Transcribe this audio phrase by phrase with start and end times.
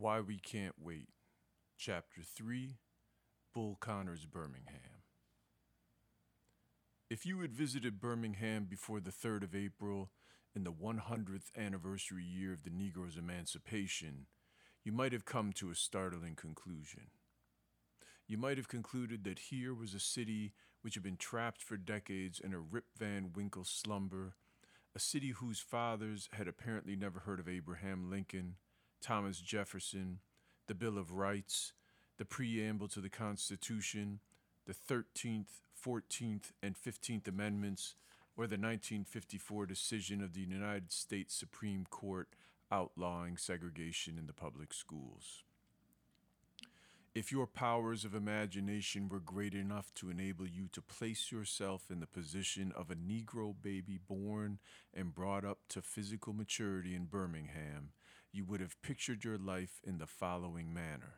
[0.00, 1.08] Why We Can't Wait,
[1.76, 2.76] Chapter 3
[3.52, 5.02] Bull Connor's, Birmingham.
[7.10, 10.12] If you had visited Birmingham before the 3rd of April
[10.54, 14.26] in the 100th anniversary year of the Negro's emancipation,
[14.84, 17.08] you might have come to a startling conclusion.
[18.28, 22.38] You might have concluded that here was a city which had been trapped for decades
[22.38, 24.36] in a Rip Van Winkle slumber,
[24.94, 28.58] a city whose fathers had apparently never heard of Abraham Lincoln,
[29.00, 30.18] Thomas Jefferson,
[30.66, 31.72] the Bill of Rights,
[32.18, 34.20] the preamble to the Constitution,
[34.66, 37.94] the 13th, 14th, and 15th Amendments,
[38.36, 42.28] or the 1954 decision of the United States Supreme Court
[42.70, 45.44] outlawing segregation in the public schools.
[47.14, 51.98] If your powers of imagination were great enough to enable you to place yourself in
[51.98, 54.58] the position of a Negro baby born
[54.94, 57.90] and brought up to physical maturity in Birmingham,
[58.32, 61.14] you would have pictured your life in the following manner.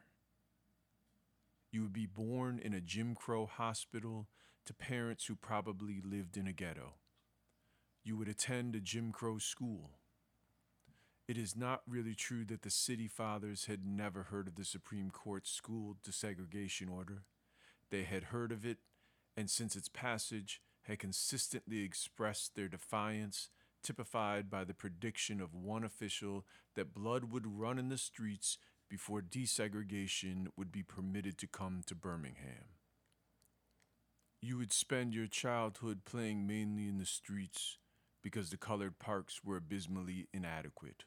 [1.73, 4.29] You would be born in a Jim Crow hospital
[4.66, 6.95] to parents who probably lived in a ghetto.
[8.02, 9.90] You would attend a Jim Crow school.
[11.29, 15.10] It is not really true that the city fathers had never heard of the Supreme
[15.10, 17.23] Court's school desegregation order.
[17.90, 18.79] They had heard of it,
[19.37, 23.51] and since its passage, had consistently expressed their defiance,
[23.82, 29.23] typified by the prediction of one official that blood would run in the streets before
[29.23, 32.76] desegregation would be permitted to come to Birmingham.
[34.42, 37.78] You would spend your childhood playing mainly in the streets
[38.23, 41.04] because the colored parks were abysmally inadequate.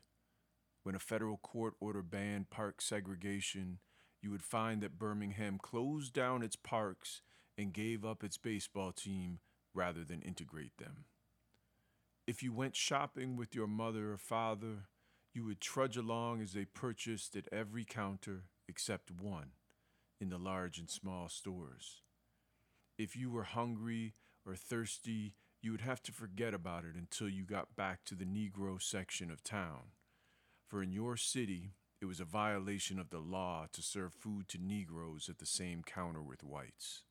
[0.84, 3.80] When a federal court order banned park segregation,
[4.22, 7.22] you would find that Birmingham closed down its parks
[7.58, 9.40] and gave up its baseball team
[9.74, 11.06] rather than integrate them.
[12.26, 14.88] If you went shopping with your mother or father,
[15.34, 19.52] you would trudge along as they purchased at every counter except one
[20.22, 22.02] in the large and small stores.
[22.98, 24.14] If you were hungry
[24.46, 28.26] or thirsty, you would have to forget about it until you got back to the
[28.26, 29.92] Negro section of town.
[30.70, 34.58] For in your city, it was a violation of the law to serve food to
[34.58, 37.04] Negroes at the same counter with whites.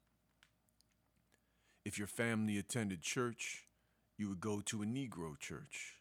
[1.85, 3.67] If your family attended church,
[4.17, 5.97] you would go to a Negro church.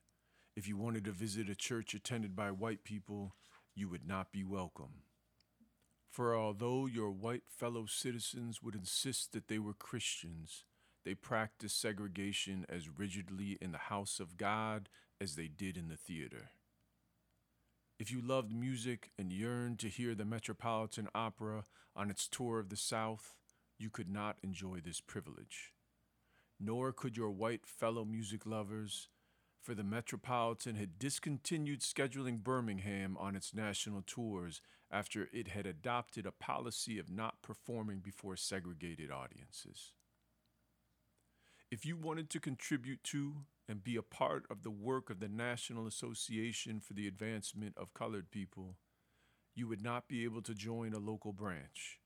[0.56, 3.36] If you wanted to visit a church attended by white people,
[3.74, 5.04] you would not be welcome.
[6.10, 10.66] For although your white fellow citizens would insist that they were Christians,
[11.06, 14.90] they practiced segregation as rigidly in the house of God
[15.22, 16.52] as they did in the theater.
[17.98, 22.70] If you loved music and yearned to hear the Metropolitan Opera on its tour of
[22.70, 23.36] the South,
[23.78, 25.72] you could not enjoy this privilege.
[26.64, 29.10] Nor could your white fellow music lovers,
[29.60, 34.62] for the Metropolitan had discontinued scheduling Birmingham on its national tours
[34.92, 39.94] after it had adopted a policy of not performing before segregated audiences.
[41.72, 45.30] If you wanted to contribute to and be a part of the work of the
[45.30, 48.76] National Association for the Advancement of Colored People,
[49.56, 52.00] you would not be able to join a local branch.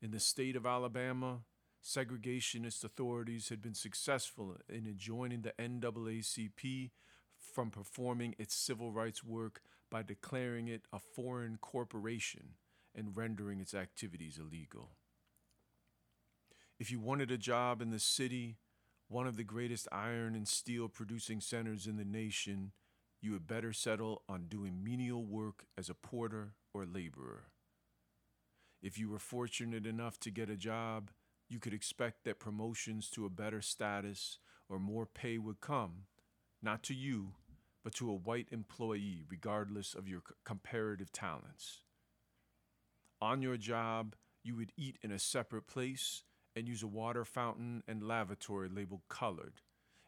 [0.00, 1.40] In the state of Alabama,
[1.84, 6.90] segregationist authorities had been successful in enjoining the NAACP
[7.36, 12.54] from performing its civil rights work by declaring it a foreign corporation
[12.94, 14.90] and rendering its activities illegal.
[16.78, 18.58] If you wanted a job in the city,
[19.08, 22.72] one of the greatest iron and steel producing centers in the nation,
[23.20, 27.44] you had better settle on doing menial work as a porter or laborer.
[28.82, 31.10] If you were fortunate enough to get a job,
[31.52, 36.06] you could expect that promotions to a better status or more pay would come,
[36.62, 37.34] not to you,
[37.84, 41.80] but to a white employee, regardless of your comparative talents.
[43.20, 46.24] On your job, you would eat in a separate place
[46.56, 49.60] and use a water fountain and lavatory labeled colored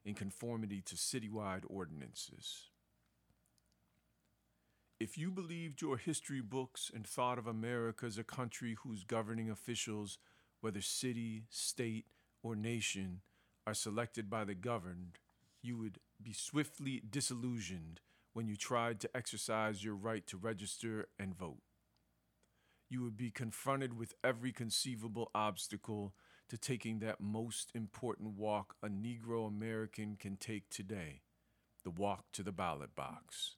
[0.04, 2.70] in conformity to citywide ordinances.
[5.00, 9.50] If you believed your history books and thought of America as a country whose governing
[9.50, 10.18] officials,
[10.64, 12.06] whether city, state,
[12.42, 13.20] or nation,
[13.66, 15.18] are selected by the governed,
[15.60, 18.00] you would be swiftly disillusioned
[18.32, 21.60] when you tried to exercise your right to register and vote.
[22.88, 26.14] You would be confronted with every conceivable obstacle
[26.48, 31.20] to taking that most important walk a Negro American can take today
[31.82, 33.56] the walk to the ballot box.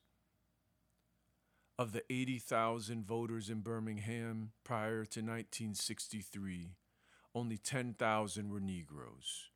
[1.79, 6.71] Of the 80,000 voters in Birmingham prior to 1963,
[7.37, 9.51] only 10,000 were Negroes.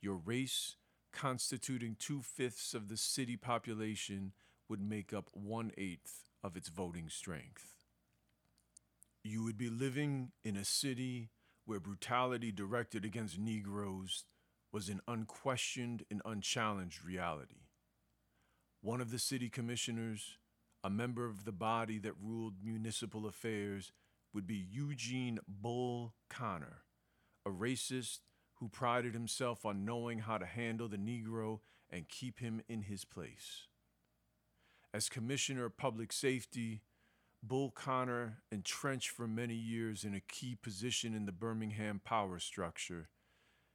[0.00, 0.76] Your race,
[1.12, 4.32] constituting two fifths of the city population,
[4.66, 7.84] would make up one eighth of its voting strength.
[9.22, 11.28] You would be living in a city
[11.66, 14.24] where brutality directed against Negroes
[14.72, 17.66] was an unquestioned and unchallenged reality.
[18.80, 20.38] One of the city commissioners,
[20.82, 23.92] a member of the body that ruled municipal affairs,
[24.32, 26.84] would be Eugene Bull Connor,
[27.44, 28.20] a racist
[28.54, 31.60] who prided himself on knowing how to handle the Negro
[31.90, 33.66] and keep him in his place.
[34.94, 36.82] As Commissioner of Public Safety,
[37.42, 43.08] Bull Connor, entrenched for many years in a key position in the Birmingham power structure,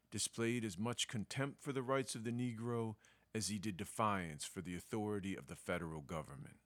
[0.09, 2.95] displayed as much contempt for the rights of the Negro
[3.35, 6.57] as he did defiance for the authority of the federal government.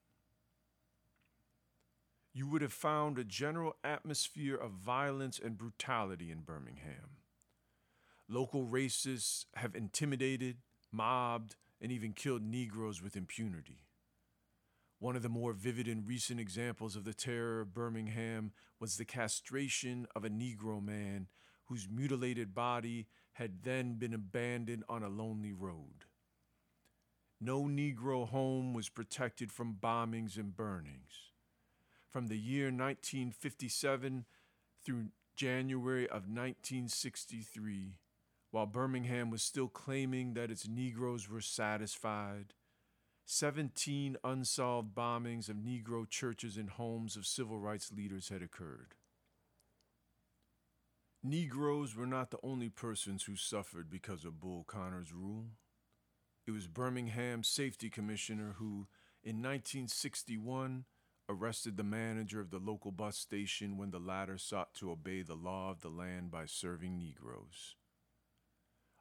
[2.34, 7.18] You would have found a general atmosphere of violence and brutality in Birmingham.
[8.26, 10.56] Local racists have intimidated,
[10.90, 13.84] mobbed, and even killed Negroes with impunity.
[14.98, 19.04] One of the more vivid and recent examples of the terror of Birmingham was the
[19.04, 21.26] castration of a Negro man
[21.66, 26.06] whose mutilated body had then been abandoned on a lonely road.
[27.40, 31.31] No Negro home was protected from bombings and burnings.
[32.12, 34.26] From the year 1957
[34.84, 37.96] through January of 1963,
[38.50, 42.52] while Birmingham was still claiming that its Negroes were satisfied,
[43.24, 48.94] 17 unsolved bombings of Negro churches and homes of civil rights leaders had occurred.
[51.22, 55.46] Negroes were not the only persons who suffered because of Bull Connor's rule.
[56.46, 58.86] It was Birmingham's safety commissioner who,
[59.24, 60.84] in 1961,
[61.32, 65.34] arrested the manager of the local bus station when the latter sought to obey the
[65.34, 67.76] law of the land by serving Negroes.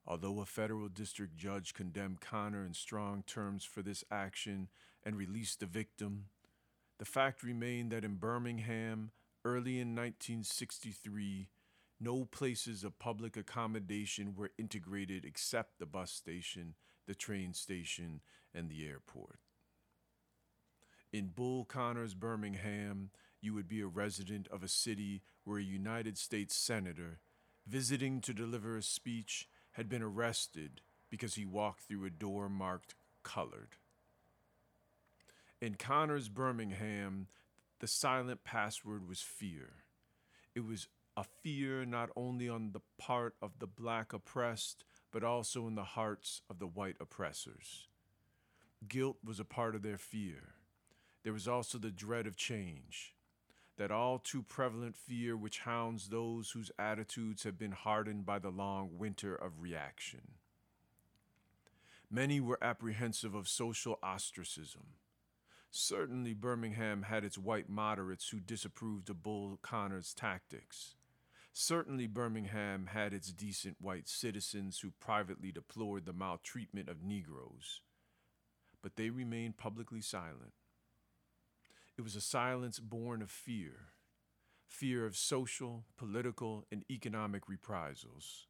[0.07, 4.69] Although a federal district judge condemned Connor in strong terms for this action
[5.03, 6.25] and released the victim,
[6.97, 9.11] the fact remained that in Birmingham,
[9.43, 11.49] early in 1963,
[11.99, 16.75] no places of public accommodation were integrated except the bus station,
[17.07, 18.21] the train station,
[18.55, 19.39] and the airport.
[21.11, 23.09] In Bull Connor's Birmingham,
[23.41, 27.19] you would be a resident of a city where a United States Senator,
[27.67, 32.95] visiting to deliver a speech, had been arrested because he walked through a door marked
[33.23, 33.75] colored.
[35.59, 37.27] In Connor's Birmingham,
[37.79, 39.83] the silent password was fear.
[40.55, 40.87] It was
[41.17, 45.83] a fear not only on the part of the black oppressed, but also in the
[45.83, 47.89] hearts of the white oppressors.
[48.87, 50.55] Guilt was a part of their fear.
[51.23, 53.13] There was also the dread of change,
[53.77, 58.49] that all too prevalent fear which hounds those whose attitudes have been hardened by the
[58.49, 60.33] long winter of reaction.
[62.09, 64.95] Many were apprehensive of social ostracism.
[65.69, 70.95] Certainly, Birmingham had its white moderates who disapproved of Bull Connor's tactics.
[71.53, 77.81] Certainly, Birmingham had its decent white citizens who privately deplored the maltreatment of Negroes.
[78.81, 80.53] But they remained publicly silent.
[82.01, 83.91] It was a silence born of fear
[84.65, 88.47] fear of social, political, and economic reprisals.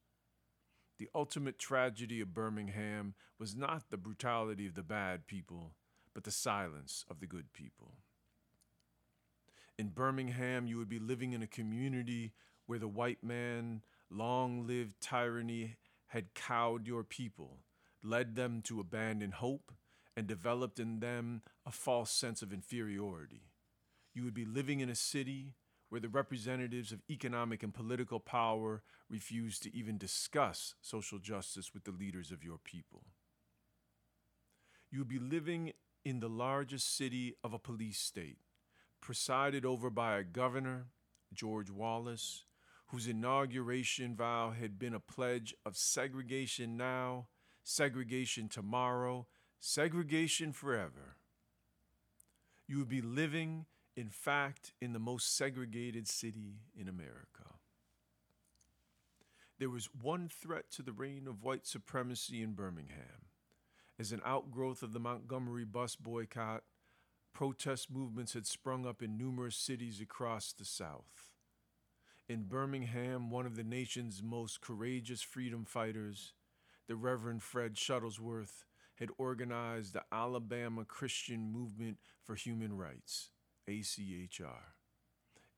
[0.99, 5.73] The ultimate tragedy of Birmingham was not the brutality of the bad people,
[6.13, 7.95] but the silence of the good people.
[9.77, 12.31] In Birmingham, you would be living in a community
[12.67, 15.75] where the white man, long lived tyranny
[16.07, 17.57] had cowed your people,
[18.01, 19.73] led them to abandon hope,
[20.15, 23.50] and developed in them a false sense of inferiority.
[24.13, 25.53] You would be living in a city
[25.89, 31.83] where the representatives of economic and political power refuse to even discuss social justice with
[31.83, 33.03] the leaders of your people.
[34.89, 38.39] You would be living in the largest city of a police state,
[39.01, 40.87] presided over by a governor,
[41.33, 42.45] George Wallace,
[42.87, 47.27] whose inauguration vow had been a pledge of segregation now,
[47.63, 49.27] segregation tomorrow,
[49.59, 51.15] segregation forever.
[52.67, 53.65] You would be living,
[53.95, 57.55] in fact, in the most segregated city in America.
[59.59, 63.27] There was one threat to the reign of white supremacy in Birmingham.
[63.99, 66.63] As an outgrowth of the Montgomery bus boycott,
[67.33, 71.31] protest movements had sprung up in numerous cities across the South.
[72.27, 76.33] In Birmingham, one of the nation's most courageous freedom fighters,
[76.87, 78.63] the Reverend Fred Shuttlesworth,
[78.95, 83.29] had organized the Alabama Christian Movement for Human Rights,
[83.71, 84.73] ACHR,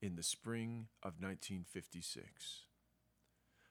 [0.00, 2.62] in the spring of 1956.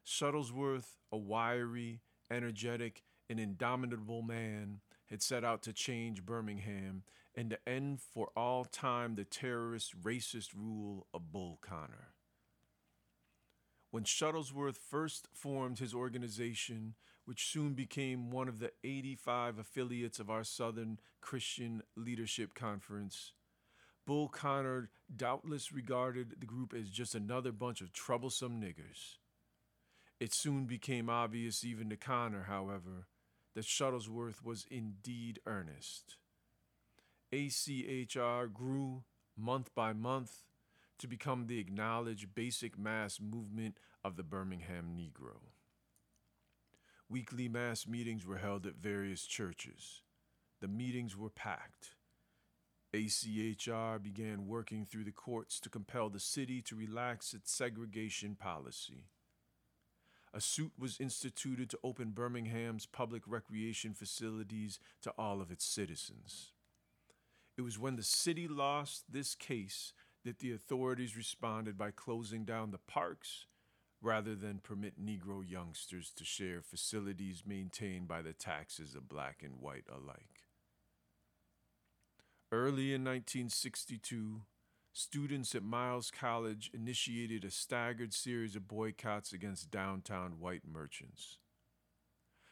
[0.06, 7.70] Shuttlesworth, a wiry, energetic, and indomitable man, had set out to change Birmingham and to
[7.70, 12.10] end for all time the terrorist, racist rule of Bull Connor.
[13.92, 20.30] When Shuttlesworth first formed his organization, which soon became one of the 85 affiliates of
[20.30, 23.32] our Southern Christian Leadership Conference,
[24.06, 29.18] Bull Connor doubtless regarded the group as just another bunch of troublesome niggers.
[30.20, 33.08] It soon became obvious, even to Connor, however,
[33.56, 36.18] that Shuttlesworth was indeed earnest.
[37.32, 39.04] ACHR grew
[39.38, 40.44] month by month
[41.00, 45.38] to become the acknowledged basic mass movement of the Birmingham Negro.
[47.10, 50.02] Weekly mass meetings were held at various churches.
[50.62, 51.96] The meetings were packed.
[52.94, 59.06] ACHR began working through the courts to compel the city to relax its segregation policy.
[60.32, 66.52] A suit was instituted to open Birmingham's public recreation facilities to all of its citizens.
[67.58, 72.72] It was when the city lost this case that the authorities responded by closing down
[72.72, 73.46] the parks
[74.02, 79.60] rather than permit Negro youngsters to share facilities maintained by the taxes of black and
[79.60, 80.43] white alike.
[82.54, 84.44] Early in 1962,
[84.92, 91.40] students at Miles College initiated a staggered series of boycotts against downtown white merchants.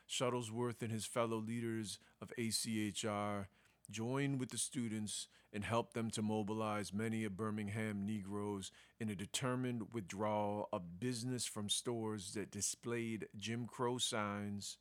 [0.10, 3.46] Shuttlesworth and his fellow leaders of ACHR
[3.91, 9.15] joined with the students and helped them to mobilize many of Birmingham Negroes in a
[9.15, 14.79] determined withdrawal of business from stores that displayed Jim Crow signs,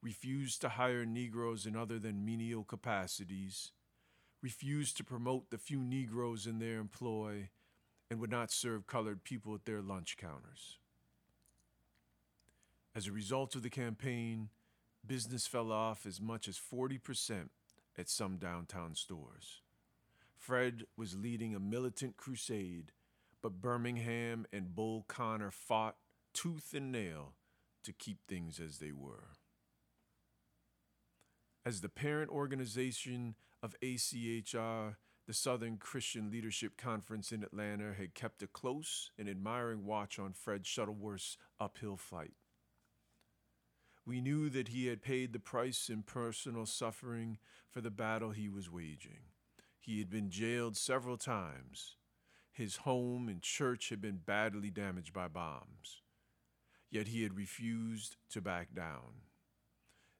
[0.00, 3.70] refused to hire Negroes in other than menial capacities,
[4.44, 7.48] refused to promote the few Negroes in their employ,
[8.10, 10.76] and would not serve colored people at their lunch counters.
[12.94, 14.50] As a result of the campaign,
[15.04, 17.48] business fell off as much as 40%
[17.96, 19.62] at some downtown stores.
[20.36, 22.92] Fred was leading a militant crusade,
[23.40, 25.96] but Birmingham and Bull Connor fought
[26.34, 27.32] tooth and nail
[27.82, 29.30] to keep things as they were.
[31.66, 38.42] As the parent organization of ACHR, the Southern Christian Leadership Conference in Atlanta had kept
[38.42, 42.34] a close and admiring watch on Fred Shuttlesworth's uphill fight.
[44.04, 47.38] We knew that he had paid the price in personal suffering
[47.70, 49.30] for the battle he was waging.
[49.80, 51.96] He had been jailed several times.
[52.52, 56.02] His home and church had been badly damaged by bombs.
[56.90, 59.22] Yet he had refused to back down.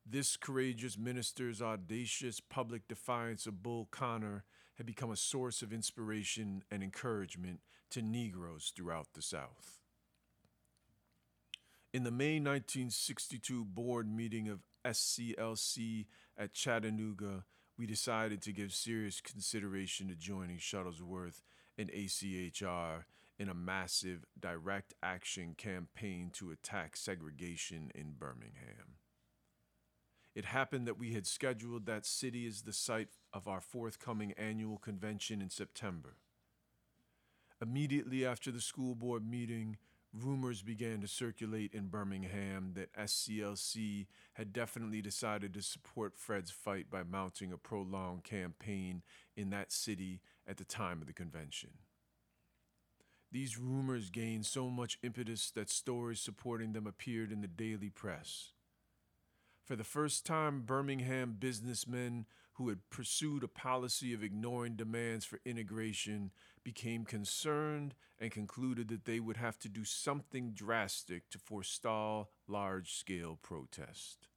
[0.06, 4.44] This courageous minister's audacious public defiance of Bull Connor
[4.74, 9.80] had become a source of inspiration and encouragement to Negroes throughout the South.
[11.92, 16.06] In the May 1962 board meeting of SCLC
[16.36, 17.44] at Chattanooga,
[17.78, 21.40] we decided to give serious consideration to joining Shuttlesworth
[21.78, 23.04] and ACHR
[23.38, 28.98] in a massive direct action campaign to attack segregation in Birmingham.
[30.34, 34.78] It happened that we had scheduled that city as the site of our forthcoming annual
[34.78, 36.16] convention in September.
[37.62, 39.76] Immediately after the school board meeting,
[40.12, 46.90] rumors began to circulate in Birmingham that SCLC had definitely decided to support Fred's fight
[46.90, 49.02] by mounting a prolonged campaign
[49.36, 51.70] in that city at the time of the convention.
[53.30, 58.53] These rumors gained so much impetus that stories supporting them appeared in the daily press.
[59.64, 65.40] For the first time, Birmingham businessmen who had pursued a policy of ignoring demands for
[65.44, 66.30] integration
[66.62, 72.92] became concerned and concluded that they would have to do something drastic to forestall large
[72.92, 74.28] scale protest.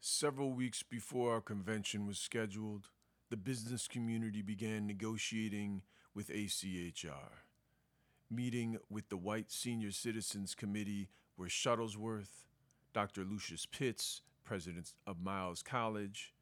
[0.00, 2.88] Several weeks before our convention was scheduled,
[3.28, 5.82] the business community began negotiating
[6.14, 7.44] with ACHR.
[8.30, 12.46] Meeting with the White Senior Citizens Committee were Shuttlesworth,
[12.92, 13.24] Dr.
[13.24, 16.34] Lucius Pitts, president of Miles College,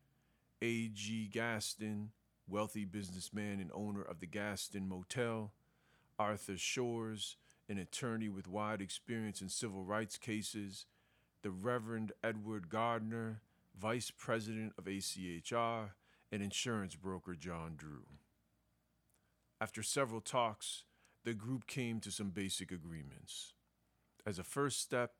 [0.62, 1.28] A.G.
[1.32, 2.10] Gaston,
[2.48, 5.52] wealthy businessman and owner of the Gaston Motel,
[6.18, 7.36] Arthur Shores,
[7.68, 10.86] an attorney with wide experience in civil rights cases,
[11.42, 13.42] the Reverend Edward Gardner,
[13.78, 15.90] vice president of ACHR,
[16.32, 18.04] and insurance broker John Drew.
[19.60, 20.84] After several talks,
[21.24, 23.52] the group came to some basic agreements.
[24.24, 25.12] As a first step,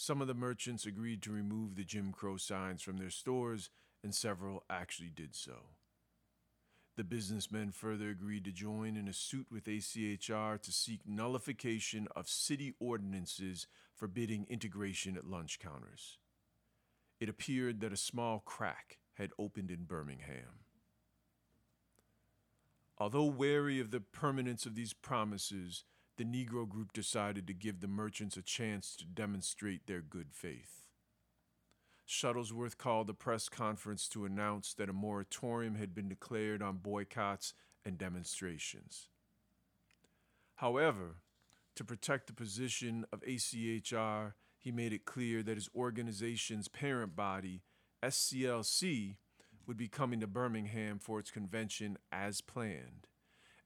[0.00, 3.68] some of the merchants agreed to remove the Jim Crow signs from their stores,
[4.02, 5.74] and several actually did so.
[6.96, 12.30] The businessmen further agreed to join in a suit with ACHR to seek nullification of
[12.30, 16.16] city ordinances forbidding integration at lunch counters.
[17.20, 20.64] It appeared that a small crack had opened in Birmingham.
[22.96, 25.84] Although wary of the permanence of these promises,
[26.20, 30.84] the Negro group decided to give the merchants a chance to demonstrate their good faith.
[32.06, 37.54] Shuttlesworth called a press conference to announce that a moratorium had been declared on boycotts
[37.86, 39.08] and demonstrations.
[40.56, 41.22] However,
[41.74, 47.62] to protect the position of ACHR, he made it clear that his organization's parent body,
[48.02, 49.16] SCLC,
[49.66, 53.06] would be coming to Birmingham for its convention as planned,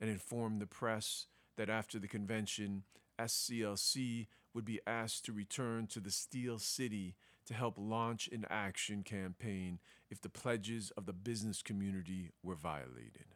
[0.01, 2.85] and informed the press that after the convention,
[3.19, 7.15] SCLC would be asked to return to the Steel City
[7.47, 9.79] to help launch an action campaign
[10.11, 13.35] if the pledges of the business community were violated.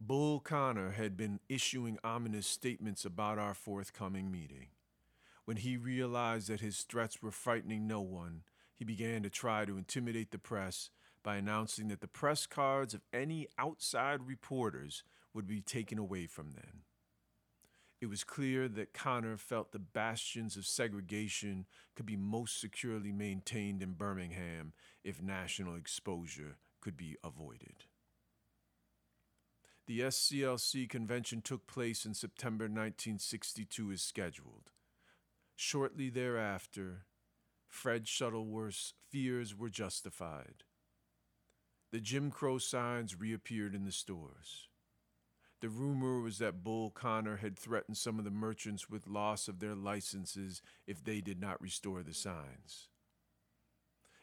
[0.00, 4.68] Bull Connor had been issuing ominous statements about our forthcoming meeting.
[5.46, 8.42] When he realized that his threats were frightening no one,
[8.74, 10.90] he began to try to intimidate the press
[11.22, 15.02] by announcing that the press cards of any outside reporters
[15.36, 16.82] would be taken away from them.
[18.00, 23.82] It was clear that Connor felt the bastions of segregation could be most securely maintained
[23.82, 24.72] in Birmingham
[25.04, 27.84] if national exposure could be avoided.
[29.86, 34.72] The SCLC convention took place in September 1962 as scheduled.
[35.54, 37.04] Shortly thereafter,
[37.68, 40.64] Fred Shuttlesworth's fears were justified.
[41.92, 44.68] The Jim Crow signs reappeared in the stores.
[45.60, 49.58] The rumor was that Bull Connor had threatened some of the merchants with loss of
[49.58, 52.88] their licenses if they did not restore the signs.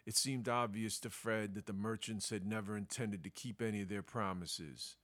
[0.06, 3.90] It seemed obvious to Fred that the merchants had never intended to keep any of
[3.90, 4.98] their promises.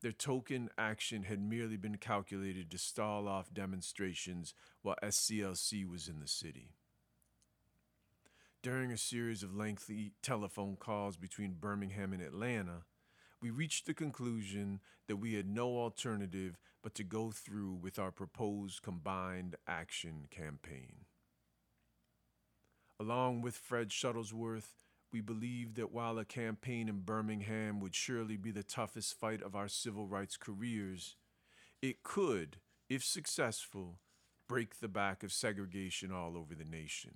[0.00, 4.52] Their token action had merely been calculated to stall off demonstrations
[4.82, 6.74] while SCLC was in the city.
[8.62, 12.84] During a series of lengthy telephone calls between Birmingham and Atlanta,
[13.44, 18.10] we reached the conclusion that we had no alternative but to go through with our
[18.10, 21.04] proposed combined action campaign.
[22.98, 24.76] Along with Fred Shuttlesworth,
[25.12, 29.54] we believed that while a campaign in Birmingham would surely be the toughest fight of
[29.54, 31.16] our civil rights careers,
[31.82, 32.56] it could,
[32.88, 33.98] if successful,
[34.48, 37.12] break the back of segregation all over the nation.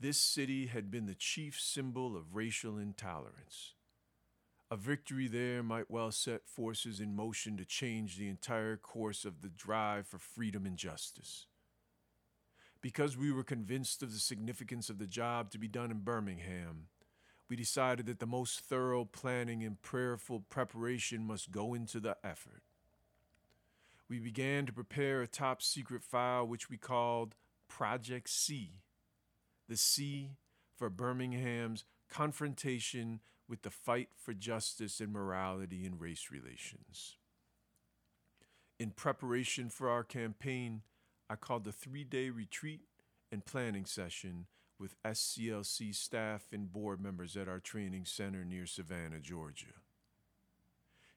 [0.00, 3.74] This city had been the chief symbol of racial intolerance.
[4.72, 9.42] A victory there might well set forces in motion to change the entire course of
[9.42, 11.44] the drive for freedom and justice.
[12.80, 16.86] Because we were convinced of the significance of the job to be done in Birmingham,
[17.50, 22.62] we decided that the most thorough planning and prayerful preparation must go into the effort.
[24.08, 27.34] We began to prepare a top secret file which we called
[27.68, 28.70] Project C,
[29.68, 30.30] the C
[30.74, 33.20] for Birmingham's confrontation
[33.52, 37.18] with the fight for justice and morality in race relations.
[38.78, 40.80] In preparation for our campaign,
[41.28, 42.80] I called a three day retreat
[43.30, 44.46] and planning session
[44.78, 49.74] with SCLC staff and board members at our training center near Savannah, Georgia.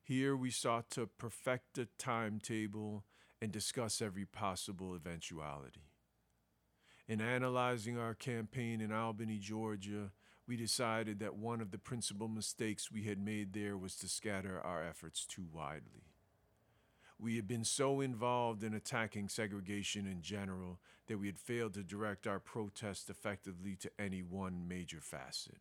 [0.03, 3.05] Here we sought to perfect a timetable
[3.41, 5.87] and discuss every possible eventuality.
[7.07, 10.11] In analyzing our campaign in Albany, Georgia,
[10.47, 14.59] we decided that one of the principal mistakes we had made there was to scatter
[14.61, 16.03] our efforts too widely.
[17.17, 21.83] We had been so involved in attacking segregation in general that we had failed to
[21.83, 25.57] direct our protest effectively to any one major facet.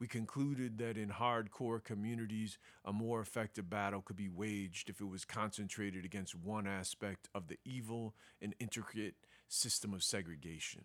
[0.00, 5.04] We concluded that in hardcore communities, a more effective battle could be waged if it
[5.04, 9.14] was concentrated against one aspect of the evil and intricate
[9.46, 10.84] system of segregation.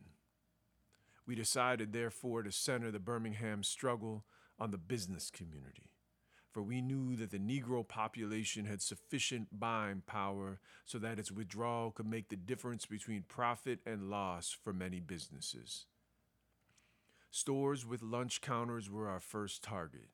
[1.30, 4.26] We decided, therefore, to center the Birmingham struggle
[4.58, 5.92] on the business community,
[6.50, 11.92] for we knew that the Negro population had sufficient buying power so that its withdrawal
[11.92, 15.86] could make the difference between profit and loss for many businesses.
[17.30, 20.10] Stores with lunch counters were our first target.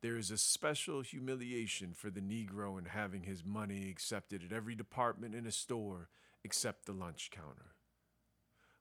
[0.00, 4.74] There is a special humiliation for the Negro in having his money accepted at every
[4.74, 6.08] department in a store
[6.42, 7.74] except the lunch counter.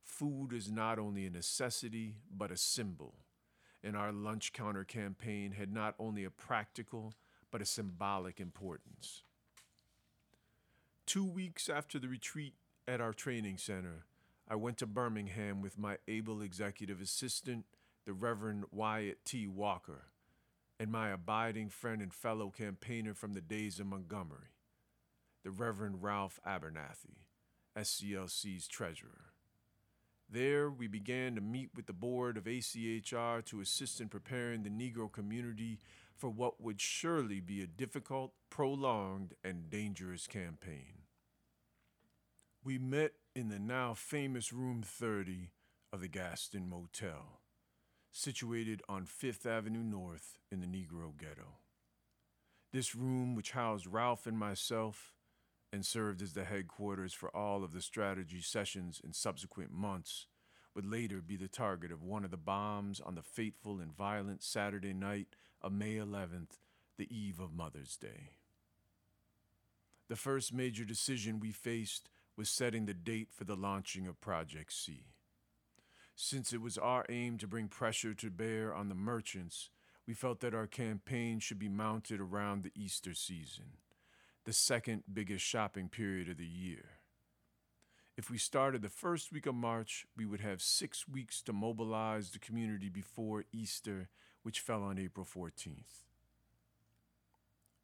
[0.10, 3.14] Food is not only a necessity, but a symbol.
[3.82, 7.14] And our lunch counter campaign had not only a practical,
[7.52, 9.22] but a symbolic importance.
[11.06, 12.56] Two weeks after the retreat
[12.88, 14.06] at our training center,
[14.50, 17.66] I went to Birmingham with my able executive assistant,
[18.06, 19.48] the Reverend Wyatt T.
[19.48, 20.08] Walker,
[20.80, 24.56] and my abiding friend and fellow campaigner from the days of Montgomery,
[25.44, 27.28] the Reverend Ralph Abernathy,
[27.78, 29.29] SCLC's treasurer.
[30.32, 34.70] There, we began to meet with the board of ACHR to assist in preparing the
[34.70, 35.80] Negro community
[36.16, 41.06] for what would surely be a difficult, prolonged, and dangerous campaign.
[42.64, 45.50] We met in the now famous Room 30
[45.92, 47.40] of the Gaston Motel,
[48.12, 51.58] situated on Fifth Avenue North in the Negro Ghetto.
[52.72, 55.16] This room, which housed Ralph and myself,
[55.72, 60.28] and served as the headquarters for all of the strategy sessions in subsequent months,
[60.76, 64.44] would later be the target of one of the bombs on the fateful and violent
[64.44, 65.28] Saturday night
[65.62, 66.60] of May 11th,
[66.98, 68.32] the eve of Mother's Day.
[70.08, 74.74] The first major decision we faced was setting the date for the launching of Project
[74.74, 75.04] C.
[76.16, 79.70] Since it was our aim to bring pressure to bear on the merchants,
[80.08, 83.78] we felt that our campaign should be mounted around the Easter season,
[84.46, 87.00] the second biggest shopping period of the year.
[88.18, 92.32] If we started the first week of March, we would have six weeks to mobilize
[92.32, 94.10] the community before Easter,
[94.44, 96.04] which fell on April 14th.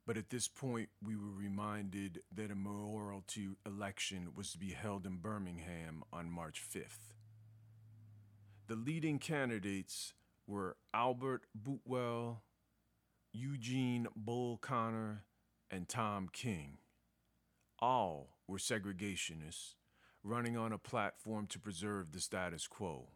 [0.05, 5.05] But at this point, we were reminded that a mayoralty election was to be held
[5.05, 7.13] in Birmingham on March 5th.
[8.67, 10.13] The leading candidates
[10.47, 12.43] were Albert Boutwell,
[13.31, 15.23] Eugene Bull Connor,
[15.69, 16.77] and Tom King.
[17.79, 19.75] All were segregationists,
[20.23, 23.09] running on a platform to preserve the status quo.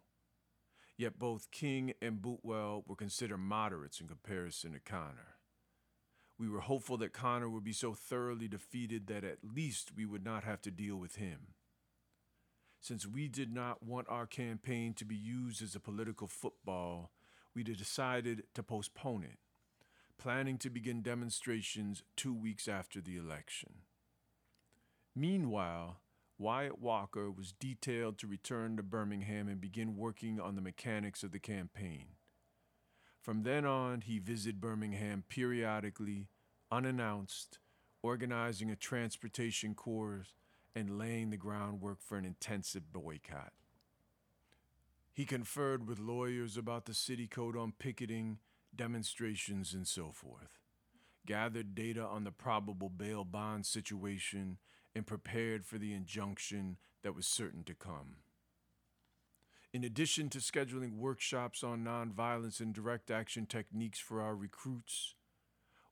[0.96, 5.36] Yet both King and Boutwell were considered moderates in comparison to Connor.
[6.38, 10.24] We were hopeful that Connor would be so thoroughly defeated that at least we would
[10.24, 11.54] not have to deal with him.
[12.80, 17.10] Since we did not want our campaign to be used as a political football,
[17.54, 19.38] we decided to postpone it,
[20.20, 23.70] planning to begin demonstrations two weeks after the election.
[25.16, 26.00] Meanwhile,
[26.38, 31.32] Wyatt Walker was detailed to return to Birmingham and begin working on the mechanics of
[31.32, 32.08] the campaign.
[33.22, 36.28] From then on, he visited Birmingham periodically,
[36.70, 37.58] unannounced,
[38.02, 40.26] organizing a transportation corps
[40.76, 43.52] and laying the groundwork for an intensive boycott.
[45.14, 48.38] He conferred with lawyers about the city code on picketing,
[48.74, 50.58] demonstrations, and so forth,
[51.26, 54.58] gathered data on the probable bail bond situation,
[54.94, 58.16] and prepared for the injunction that was certain to come.
[59.72, 65.14] In addition to scheduling workshops on nonviolence and direct action techniques for our recruits,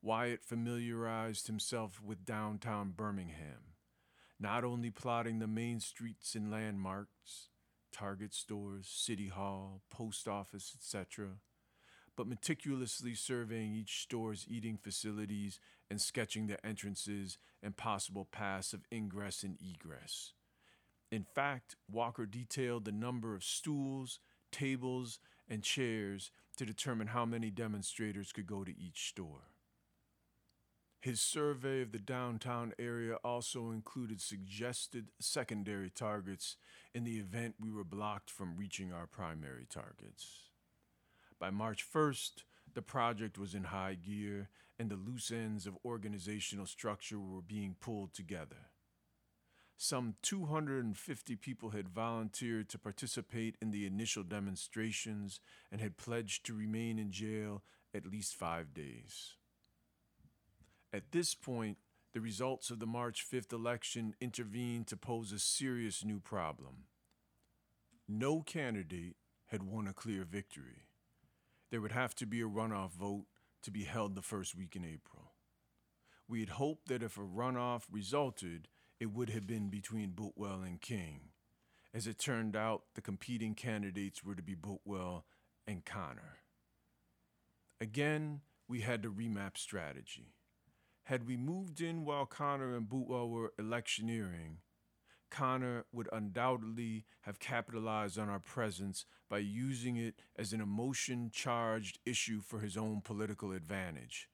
[0.03, 3.75] Wyatt familiarized himself with downtown Birmingham,
[4.41, 7.49] not only plotting the main streets and landmarks,
[7.93, 11.39] Target stores, City Hall, post office, etc.,
[12.19, 18.85] but meticulously surveying each store's eating facilities and sketching the entrances and possible paths of
[18.93, 20.33] ingress and egress.
[21.13, 24.19] In fact, Walker detailed the number of stools,
[24.51, 29.53] tables, and chairs to determine how many demonstrators could go to each store.
[31.01, 36.57] His survey of the downtown area also included suggested secondary targets
[36.93, 40.48] in the event we were blocked from reaching our primary targets.
[41.39, 44.49] By March 1st, the project was in high gear
[44.79, 48.71] and the loose ends of organizational structure were being pulled together.
[49.77, 55.39] Some 250 people had volunteered to participate in the initial demonstrations
[55.71, 57.63] and had pledged to remain in jail
[57.95, 59.35] at least five days.
[60.93, 61.79] At this point,
[62.13, 66.87] the results of the March 5th election intervened to pose a serious new problem.
[68.09, 70.88] No candidate had won a clear victory.
[71.71, 73.27] There would have to be a runoff vote
[73.63, 75.33] to be held the first week in April.
[76.27, 78.69] We had hoped that if a runoff resulted,
[79.01, 81.31] it would have been between Boutwell and King.
[81.95, 85.25] As it turned out, the competing candidates were to be Boutwell
[85.67, 86.39] and Connor.
[87.81, 90.35] Again, we had to remap strategy.
[91.05, 94.59] Had we moved in while Connor and Boutwell were electioneering,
[95.31, 101.99] Connor would undoubtedly have capitalized on our presence by using it as an emotion charged
[102.05, 104.29] issue for his own political advantage,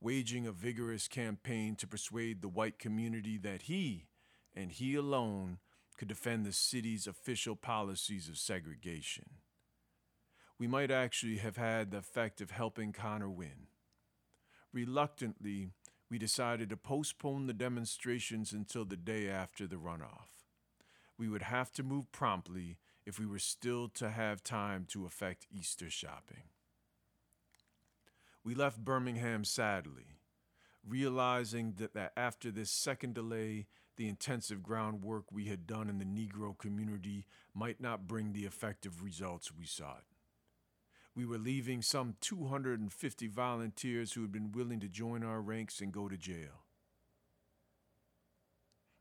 [0.00, 4.06] waging a vigorous campaign to persuade the white community that he,
[4.54, 5.58] and he alone,
[5.96, 9.24] could defend the city's official policies of segregation.
[10.58, 13.68] We might actually have had the effect of helping Connor win.
[14.72, 15.70] Reluctantly,
[16.10, 20.35] we decided to postpone the demonstrations until the day after the runoff.
[21.18, 25.46] We would have to move promptly if we were still to have time to effect
[25.50, 26.44] Easter shopping.
[28.44, 30.18] We left Birmingham sadly,
[30.86, 36.04] realizing that, that after this second delay, the intensive groundwork we had done in the
[36.04, 37.24] Negro community
[37.54, 40.04] might not bring the effective results we sought.
[41.14, 45.90] We were leaving some 250 volunteers who had been willing to join our ranks and
[45.90, 46.65] go to jail.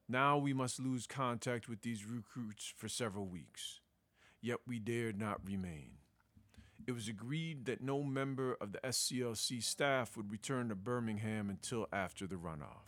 [0.08, 3.80] Now we must lose contact with these recruits for several weeks,
[4.40, 5.94] yet we dared not remain.
[6.86, 11.88] It was agreed that no member of the SCLC staff would return to Birmingham until
[11.92, 12.86] after the runoff.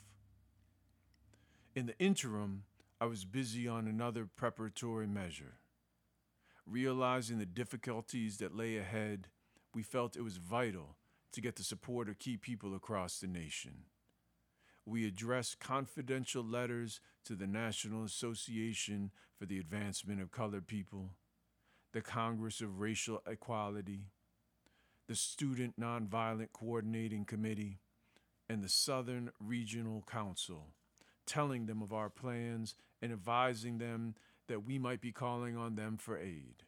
[1.74, 2.64] In the interim,
[3.02, 5.60] I was busy on another preparatory measure.
[6.68, 9.28] Realizing the difficulties that lay ahead,
[9.74, 10.98] we felt it was vital
[11.32, 13.86] to get the support of key people across the nation.
[14.88, 21.10] We addressed confidential letters to the National Association for the Advancement of Colored People
[21.94, 24.12] the Congress of Racial Equality,
[25.08, 27.80] the Student Nonviolent Coordinating Committee,
[28.48, 30.68] and the Southern Regional Council,
[31.26, 34.16] telling them of our plans and advising them
[34.48, 36.64] that we might be calling on them for aid.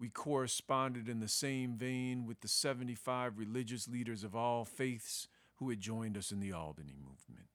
[0.00, 5.28] We corresponded in the same vein with the 75 religious leaders of all faiths
[5.64, 7.48] who had joined us in the Albany movement.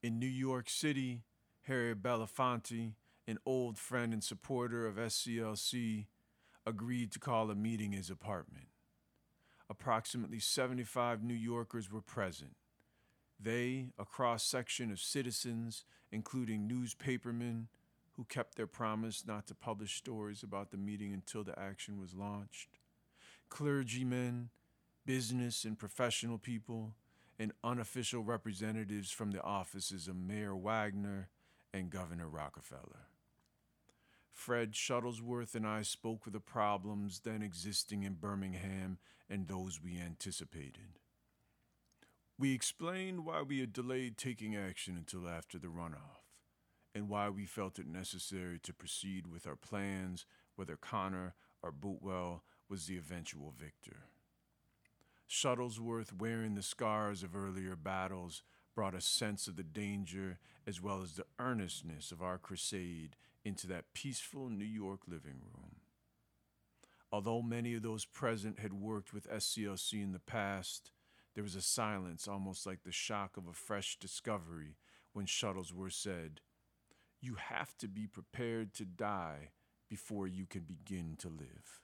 [0.00, 1.22] In New York City,
[1.62, 2.92] Harry Belafonte,
[3.26, 6.06] an old friend and supporter of SCLC,
[6.64, 8.66] agreed to call a meeting in his apartment.
[9.68, 12.54] Approximately 75 New Yorkers were present.
[13.40, 17.66] They, a cross section of citizens, including newspapermen
[18.12, 22.14] who kept their promise not to publish stories about the meeting until the action was
[22.14, 22.68] launched,
[23.48, 24.50] clergymen,
[25.04, 26.94] business and professional people,
[27.38, 31.28] and unofficial representatives from the offices of Mayor Wagner
[31.72, 33.08] and Governor Rockefeller.
[34.32, 40.00] Fred Shuttlesworth and I spoke of the problems then existing in Birmingham and those we
[40.00, 40.98] anticipated.
[42.38, 46.24] We explained why we had delayed taking action until after the runoff,
[46.94, 52.42] and why we felt it necessary to proceed with our plans whether Connor or Boutwell
[52.68, 54.04] was the eventual victor.
[55.32, 58.42] Shuttlesworth, wearing the scars of earlier battles,
[58.74, 63.66] brought a sense of the danger as well as the earnestness of our crusade into
[63.68, 65.76] that peaceful New York living room.
[67.10, 70.92] Although many of those present had worked with SCLC in the past,
[71.34, 74.76] there was a silence almost like the shock of a fresh discovery
[75.14, 76.42] when Shuttlesworth said,
[77.22, 79.52] You have to be prepared to die
[79.88, 81.80] before you can begin to live.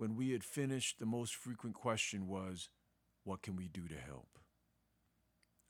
[0.00, 2.70] When we had finished, the most frequent question was,
[3.22, 4.38] What can we do to help?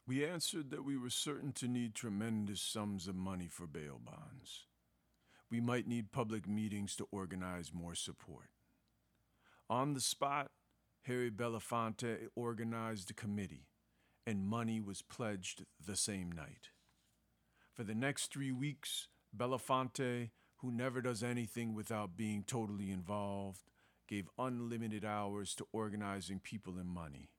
[0.07, 4.67] We answered that we were certain to need tremendous sums of money for bail bonds.
[5.51, 8.51] We might need public meetings to organize more support.
[9.69, 10.53] On the spot,
[11.07, 13.67] Harry Belafonte organized a committee,
[14.25, 16.71] and money was pledged the same night.
[17.73, 23.70] For the next three weeks, Belafonte, who never does anything without being totally involved,
[24.11, 27.31] gave unlimited hours to organizing people and money.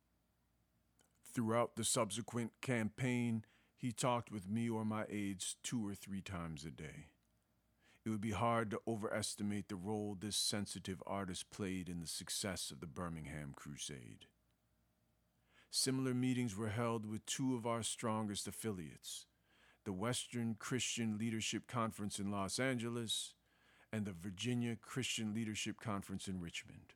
[1.34, 3.44] Throughout the subsequent campaign,
[3.76, 7.10] he talked with me or my aides two or three times a day.
[8.06, 12.72] It would be hard to overestimate the role this sensitive artist played in the success
[12.72, 14.26] of the Birmingham Crusade.
[15.70, 19.26] Similar meetings were held with two of our strongest affiliates
[19.84, 23.34] the Western Christian Leadership Conference in Los Angeles
[23.92, 26.94] and the Virginia Christian Leadership Conference in Richmond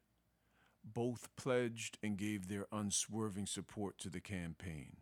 [0.86, 4.97] both pledged and gave their unswerving support to the campaign.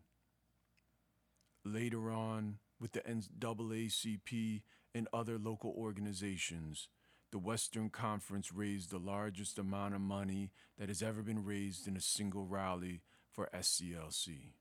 [1.64, 4.62] Later on, with the NAACP
[4.94, 6.88] and other local organizations,
[7.32, 11.96] the Western Conference raised the largest amount of money that has ever been raised in
[11.96, 14.52] a single rally for SCLC.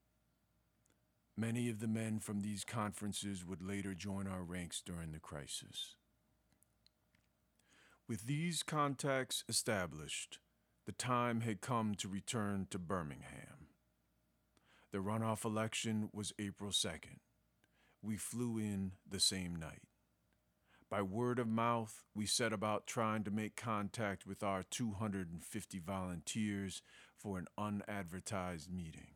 [1.37, 5.95] Many of the men from these conferences would later join our ranks during the crisis.
[8.07, 10.39] With these contacts established,
[10.85, 13.69] the time had come to return to Birmingham.
[14.91, 17.19] The runoff election was April 2nd.
[18.01, 19.83] We flew in the same night.
[20.89, 26.81] By word of mouth, we set about trying to make contact with our 250 volunteers
[27.17, 29.15] for an unadvertised meeting.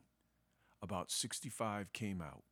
[0.81, 2.43] About 65 came out.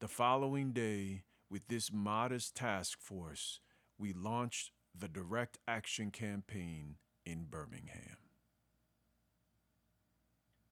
[0.00, 3.60] The following day, with this modest task force,
[3.98, 8.29] we launched the Direct Action Campaign in Birmingham.